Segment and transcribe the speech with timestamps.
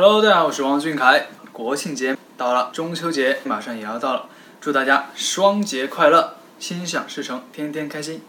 [0.00, 1.26] Hello，大家好，我是王俊凯。
[1.52, 4.26] 国庆节到了，中秋节马上也要到了，
[4.60, 8.22] 祝大家双节快乐，心想事成，天天开心。